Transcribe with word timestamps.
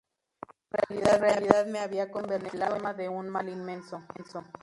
En 0.95 1.21
realidad 1.21 1.67
me 1.67 1.77
había 1.77 2.09
convertido 2.09 2.49
en 2.49 2.55
el 2.55 2.63
arma 2.73 2.95
de 2.95 3.07
un 3.07 3.29
mal 3.29 3.47
inmenso. 3.49 4.03